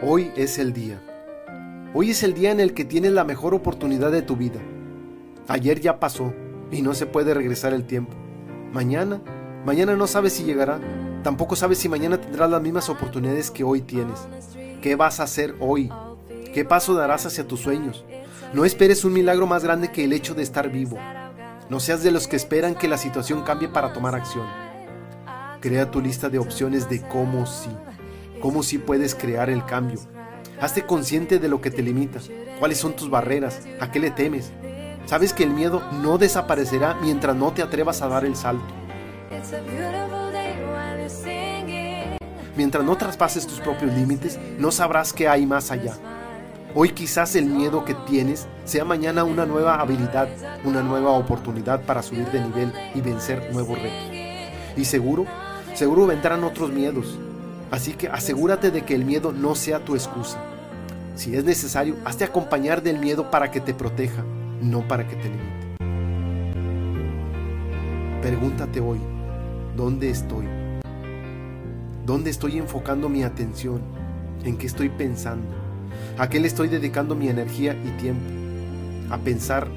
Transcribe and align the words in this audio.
Hoy 0.00 0.30
es 0.36 0.58
el 0.58 0.72
día. 0.72 1.00
Hoy 1.92 2.10
es 2.10 2.22
el 2.22 2.32
día 2.32 2.52
en 2.52 2.60
el 2.60 2.72
que 2.72 2.84
tienes 2.84 3.10
la 3.10 3.24
mejor 3.24 3.52
oportunidad 3.52 4.12
de 4.12 4.22
tu 4.22 4.36
vida. 4.36 4.60
Ayer 5.48 5.80
ya 5.80 5.98
pasó 5.98 6.32
y 6.70 6.82
no 6.82 6.94
se 6.94 7.06
puede 7.06 7.34
regresar 7.34 7.72
el 7.72 7.84
tiempo. 7.84 8.12
Mañana, 8.72 9.20
mañana 9.66 9.96
no 9.96 10.06
sabes 10.06 10.34
si 10.34 10.44
llegará. 10.44 10.78
Tampoco 11.24 11.56
sabes 11.56 11.78
si 11.78 11.88
mañana 11.88 12.20
tendrás 12.20 12.48
las 12.48 12.62
mismas 12.62 12.88
oportunidades 12.88 13.50
que 13.50 13.64
hoy 13.64 13.80
tienes. 13.80 14.28
¿Qué 14.82 14.94
vas 14.94 15.18
a 15.18 15.24
hacer 15.24 15.56
hoy? 15.58 15.90
¿Qué 16.54 16.64
paso 16.64 16.94
darás 16.94 17.26
hacia 17.26 17.48
tus 17.48 17.58
sueños? 17.58 18.04
No 18.54 18.64
esperes 18.64 19.04
un 19.04 19.14
milagro 19.14 19.48
más 19.48 19.64
grande 19.64 19.90
que 19.90 20.04
el 20.04 20.12
hecho 20.12 20.32
de 20.32 20.44
estar 20.44 20.70
vivo. 20.70 20.96
No 21.70 21.80
seas 21.80 22.04
de 22.04 22.12
los 22.12 22.28
que 22.28 22.36
esperan 22.36 22.76
que 22.76 22.86
la 22.86 22.98
situación 22.98 23.42
cambie 23.42 23.68
para 23.68 23.92
tomar 23.92 24.14
acción. 24.14 24.46
Crea 25.60 25.90
tu 25.90 26.00
lista 26.00 26.28
de 26.28 26.38
opciones 26.38 26.88
de 26.88 27.02
cómo 27.02 27.46
sí 27.46 27.70
cómo 28.40 28.62
sí 28.62 28.78
puedes 28.78 29.14
crear 29.14 29.50
el 29.50 29.64
cambio. 29.64 30.00
Hazte 30.60 30.84
consciente 30.84 31.38
de 31.38 31.48
lo 31.48 31.60
que 31.60 31.70
te 31.70 31.82
limita, 31.82 32.20
cuáles 32.58 32.78
son 32.78 32.94
tus 32.94 33.10
barreras, 33.10 33.60
a 33.80 33.90
qué 33.90 34.00
le 34.00 34.10
temes. 34.10 34.52
Sabes 35.06 35.32
que 35.32 35.44
el 35.44 35.50
miedo 35.50 35.82
no 36.02 36.18
desaparecerá 36.18 36.94
mientras 37.00 37.34
no 37.36 37.52
te 37.52 37.62
atrevas 37.62 38.02
a 38.02 38.08
dar 38.08 38.24
el 38.24 38.36
salto. 38.36 38.74
Mientras 42.56 42.84
no 42.84 42.96
traspases 42.96 43.46
tus 43.46 43.60
propios 43.60 43.94
límites, 43.94 44.38
no 44.58 44.72
sabrás 44.72 45.12
qué 45.12 45.28
hay 45.28 45.46
más 45.46 45.70
allá. 45.70 45.94
Hoy 46.74 46.90
quizás 46.90 47.36
el 47.36 47.46
miedo 47.46 47.84
que 47.84 47.94
tienes 47.94 48.46
sea 48.64 48.84
mañana 48.84 49.24
una 49.24 49.46
nueva 49.46 49.80
habilidad, 49.80 50.28
una 50.64 50.82
nueva 50.82 51.12
oportunidad 51.12 51.82
para 51.82 52.02
subir 52.02 52.26
de 52.30 52.42
nivel 52.42 52.72
y 52.94 53.00
vencer 53.00 53.50
nuevos 53.52 53.80
retos. 53.80 54.12
Y 54.76 54.84
seguro, 54.84 55.24
seguro 55.74 56.06
vendrán 56.06 56.44
otros 56.44 56.70
miedos, 56.70 57.18
Así 57.70 57.92
que 57.92 58.08
asegúrate 58.08 58.70
de 58.70 58.82
que 58.82 58.94
el 58.94 59.04
miedo 59.04 59.32
no 59.32 59.54
sea 59.54 59.84
tu 59.84 59.94
excusa. 59.94 60.38
Si 61.14 61.36
es 61.36 61.44
necesario, 61.44 61.96
hazte 62.04 62.24
acompañar 62.24 62.82
del 62.82 62.98
miedo 62.98 63.30
para 63.30 63.50
que 63.50 63.60
te 63.60 63.74
proteja, 63.74 64.24
no 64.62 64.86
para 64.88 65.06
que 65.06 65.16
te 65.16 65.24
limite. 65.24 65.68
Pregúntate 68.22 68.80
hoy, 68.80 68.98
¿dónde 69.76 70.10
estoy? 70.10 70.46
¿Dónde 72.06 72.30
estoy 72.30 72.56
enfocando 72.56 73.08
mi 73.08 73.22
atención? 73.22 73.82
¿En 74.44 74.56
qué 74.56 74.66
estoy 74.66 74.88
pensando? 74.88 75.46
¿A 76.16 76.28
qué 76.28 76.40
le 76.40 76.48
estoy 76.48 76.68
dedicando 76.68 77.14
mi 77.14 77.28
energía 77.28 77.74
y 77.74 77.90
tiempo? 78.00 78.24
A 79.10 79.18
pensar, 79.18 79.68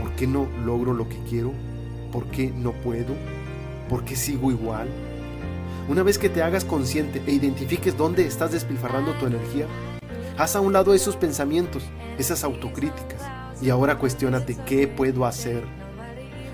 ¿por 0.00 0.12
qué 0.12 0.26
no 0.26 0.46
logro 0.64 0.94
lo 0.94 1.08
que 1.08 1.18
quiero? 1.28 1.52
¿Por 2.10 2.24
qué 2.26 2.50
no 2.50 2.72
puedo? 2.72 3.14
¿Por 3.88 4.04
qué 4.04 4.16
sigo 4.16 4.50
igual? 4.50 4.88
Una 5.86 6.02
vez 6.02 6.16
que 6.18 6.30
te 6.30 6.42
hagas 6.42 6.64
consciente 6.64 7.22
e 7.26 7.32
identifiques 7.32 7.94
dónde 7.94 8.26
estás 8.26 8.52
despilfarrando 8.52 9.12
tu 9.12 9.26
energía, 9.26 9.66
haz 10.38 10.56
a 10.56 10.60
un 10.62 10.72
lado 10.72 10.94
esos 10.94 11.14
pensamientos, 11.14 11.82
esas 12.16 12.42
autocríticas, 12.42 13.20
y 13.60 13.68
ahora 13.68 13.98
cuestionate 13.98 14.56
qué 14.64 14.88
puedo 14.88 15.26
hacer, 15.26 15.62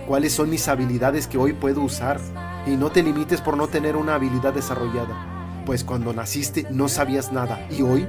cuáles 0.08 0.32
son 0.32 0.50
mis 0.50 0.66
habilidades 0.66 1.28
que 1.28 1.38
hoy 1.38 1.52
puedo 1.52 1.80
usar, 1.80 2.20
y 2.66 2.70
no 2.70 2.90
te 2.90 3.04
limites 3.04 3.40
por 3.40 3.56
no 3.56 3.68
tener 3.68 3.94
una 3.94 4.16
habilidad 4.16 4.52
desarrollada, 4.52 5.62
pues 5.64 5.84
cuando 5.84 6.12
naciste 6.12 6.66
no 6.70 6.88
sabías 6.88 7.30
nada 7.30 7.64
y 7.70 7.82
hoy, 7.82 8.08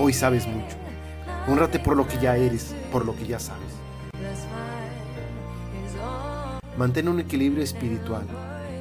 hoy 0.00 0.12
sabes 0.12 0.48
mucho. 0.48 0.76
Honrate 1.46 1.78
por 1.78 1.96
lo 1.96 2.08
que 2.08 2.18
ya 2.18 2.36
eres, 2.36 2.74
por 2.90 3.06
lo 3.06 3.14
que 3.14 3.24
ya 3.24 3.38
sabes. 3.38 3.62
Mantén 6.76 7.08
un 7.08 7.20
equilibrio 7.20 7.62
espiritual 7.62 8.26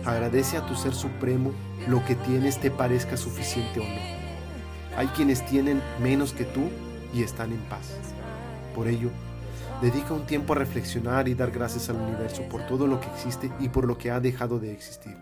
Agradece 0.05 0.57
a 0.57 0.65
tu 0.65 0.75
Ser 0.75 0.93
Supremo 0.93 1.51
lo 1.87 2.05
que 2.05 2.15
tienes 2.15 2.59
te 2.59 2.69
parezca 2.69 3.17
suficiente 3.17 3.79
o 3.79 3.83
no. 3.83 4.97
Hay 4.97 5.07
quienes 5.07 5.43
tienen 5.45 5.81
menos 6.01 6.31
que 6.31 6.45
tú 6.45 6.69
y 7.11 7.23
están 7.23 7.51
en 7.51 7.61
paz. 7.69 7.97
Por 8.75 8.87
ello, 8.87 9.09
dedica 9.81 10.13
un 10.13 10.27
tiempo 10.27 10.53
a 10.53 10.57
reflexionar 10.57 11.27
y 11.27 11.33
dar 11.33 11.49
gracias 11.49 11.89
al 11.89 11.95
universo 11.95 12.43
por 12.43 12.67
todo 12.67 12.85
lo 12.85 12.99
que 13.01 13.07
existe 13.07 13.51
y 13.59 13.69
por 13.69 13.87
lo 13.87 13.97
que 13.97 14.11
ha 14.11 14.19
dejado 14.19 14.59
de 14.59 14.71
existir. 14.71 15.17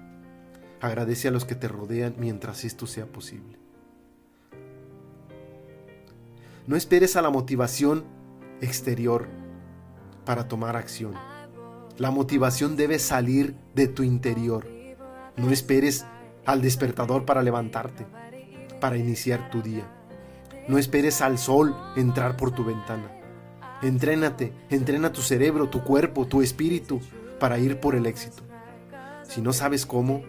Agradece 0.81 1.29
a 1.29 1.31
los 1.31 1.45
que 1.45 1.55
te 1.55 1.69
rodean 1.69 2.15
mientras 2.17 2.65
esto 2.65 2.85
sea 2.85 3.05
posible. 3.05 3.57
No 6.67 6.75
esperes 6.75 7.15
a 7.15 7.21
la 7.21 7.29
motivación 7.29 8.03
exterior 8.59 9.27
para 10.25 10.49
tomar 10.49 10.75
acción. 10.75 11.13
La 11.97 12.11
motivación 12.11 12.75
debe 12.75 12.99
salir 12.99 13.55
de 13.75 13.87
tu 13.87 14.03
interior. 14.03 14.72
No 15.35 15.49
esperes 15.49 16.05
al 16.45 16.61
despertador 16.61 17.25
para 17.25 17.41
levantarte, 17.41 18.05
para 18.79 18.97
iniciar 18.97 19.49
tu 19.49 19.61
día. 19.61 19.83
No 20.67 20.77
esperes 20.77 21.21
al 21.21 21.37
sol 21.37 21.75
entrar 21.95 22.37
por 22.37 22.51
tu 22.51 22.63
ventana. 22.63 23.11
Entrénate, 23.81 24.53
entrena 24.69 25.11
tu 25.11 25.21
cerebro, 25.21 25.69
tu 25.69 25.83
cuerpo, 25.83 26.27
tu 26.27 26.41
espíritu 26.41 27.01
para 27.39 27.57
ir 27.57 27.79
por 27.79 27.95
el 27.95 28.05
éxito. 28.05 28.43
Si 29.23 29.41
no 29.41 29.51
sabes 29.51 29.85
cómo, 29.85 30.21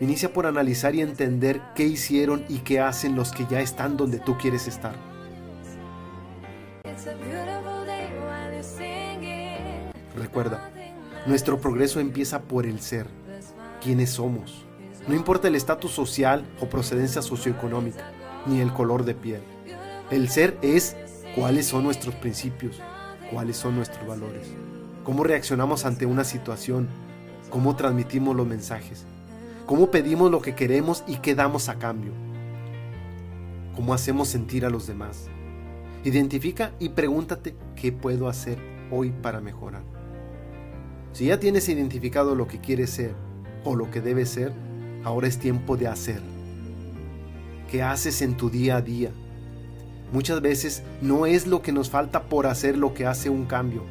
inicia 0.00 0.32
por 0.32 0.46
analizar 0.46 0.94
y 0.94 1.00
entender 1.00 1.60
qué 1.74 1.84
hicieron 1.84 2.44
y 2.48 2.58
qué 2.58 2.80
hacen 2.80 3.16
los 3.16 3.32
que 3.32 3.46
ya 3.50 3.60
están 3.60 3.96
donde 3.96 4.18
tú 4.18 4.36
quieres 4.36 4.68
estar. 4.68 4.94
Recuerda, 10.16 10.70
nuestro 11.26 11.58
progreso 11.58 11.98
empieza 11.98 12.42
por 12.42 12.66
el 12.66 12.80
ser 12.80 13.06
quiénes 13.82 14.10
somos. 14.10 14.64
No 15.08 15.14
importa 15.14 15.48
el 15.48 15.56
estatus 15.56 15.90
social 15.90 16.46
o 16.60 16.66
procedencia 16.68 17.22
socioeconómica, 17.22 18.12
ni 18.46 18.60
el 18.60 18.72
color 18.72 19.04
de 19.04 19.14
piel. 19.14 19.42
El 20.10 20.28
ser 20.28 20.56
es 20.62 20.96
cuáles 21.34 21.66
son 21.66 21.82
nuestros 21.82 22.14
principios, 22.14 22.80
cuáles 23.32 23.56
son 23.56 23.74
nuestros 23.74 24.06
valores, 24.06 24.46
cómo 25.04 25.24
reaccionamos 25.24 25.84
ante 25.84 26.06
una 26.06 26.22
situación, 26.22 26.88
cómo 27.50 27.74
transmitimos 27.74 28.36
los 28.36 28.46
mensajes, 28.46 29.04
cómo 29.66 29.90
pedimos 29.90 30.30
lo 30.30 30.40
que 30.40 30.54
queremos 30.54 31.02
y 31.08 31.16
qué 31.16 31.34
damos 31.34 31.68
a 31.68 31.78
cambio, 31.78 32.12
cómo 33.74 33.94
hacemos 33.94 34.28
sentir 34.28 34.64
a 34.64 34.70
los 34.70 34.86
demás. 34.86 35.28
Identifica 36.04 36.72
y 36.78 36.90
pregúntate 36.90 37.56
qué 37.74 37.92
puedo 37.92 38.28
hacer 38.28 38.58
hoy 38.90 39.10
para 39.10 39.40
mejorar. 39.40 39.82
Si 41.12 41.26
ya 41.26 41.40
tienes 41.40 41.68
identificado 41.68 42.34
lo 42.34 42.46
que 42.46 42.60
quieres 42.60 42.90
ser 42.90 43.14
o 43.64 43.76
lo 43.76 43.90
que 43.90 44.00
debe 44.00 44.26
ser, 44.26 44.52
ahora 45.04 45.28
es 45.28 45.38
tiempo 45.38 45.76
de 45.76 45.88
hacer. 45.88 46.20
¿Qué 47.70 47.82
haces 47.82 48.22
en 48.22 48.36
tu 48.36 48.50
día 48.50 48.76
a 48.76 48.82
día? 48.82 49.10
Muchas 50.12 50.42
veces 50.42 50.82
no 51.00 51.24
es 51.24 51.46
lo 51.46 51.62
que 51.62 51.72
nos 51.72 51.88
falta 51.88 52.24
por 52.24 52.46
hacer 52.46 52.76
lo 52.76 52.92
que 52.92 53.06
hace 53.06 53.30
un 53.30 53.46
cambio. 53.46 53.82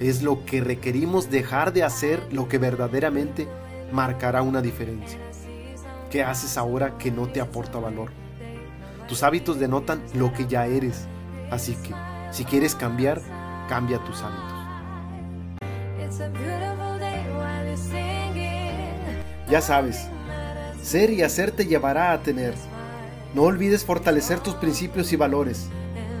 Es 0.00 0.22
lo 0.22 0.44
que 0.46 0.60
requerimos 0.60 1.30
dejar 1.30 1.72
de 1.72 1.82
hacer 1.82 2.22
lo 2.32 2.48
que 2.48 2.58
verdaderamente 2.58 3.46
marcará 3.92 4.42
una 4.42 4.62
diferencia. 4.62 5.18
¿Qué 6.10 6.22
haces 6.22 6.56
ahora 6.56 6.96
que 6.96 7.10
no 7.10 7.28
te 7.28 7.40
aporta 7.40 7.78
valor? 7.78 8.10
Tus 9.08 9.22
hábitos 9.22 9.58
denotan 9.58 10.02
lo 10.14 10.32
que 10.32 10.46
ya 10.46 10.66
eres. 10.66 11.06
Así 11.50 11.74
que, 11.74 11.94
si 12.30 12.44
quieres 12.44 12.74
cambiar, 12.74 13.20
cambia 13.68 13.98
tus 14.04 14.22
hábitos. 14.22 14.56
Ya 19.48 19.60
sabes, 19.60 20.08
ser 20.82 21.10
y 21.10 21.22
hacer 21.22 21.52
te 21.52 21.66
llevará 21.66 22.12
a 22.12 22.22
tener. 22.22 22.54
No 23.32 23.42
olvides 23.42 23.84
fortalecer 23.84 24.40
tus 24.40 24.54
principios 24.54 25.12
y 25.12 25.16
valores, 25.16 25.68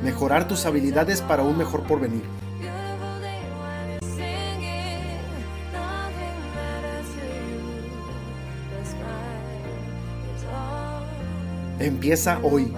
mejorar 0.04 0.46
tus 0.46 0.64
habilidades 0.64 1.22
para 1.22 1.42
un 1.42 1.58
mejor 1.58 1.82
porvenir. 1.82 2.22
Empieza 11.80 12.38
hoy. 12.42 12.72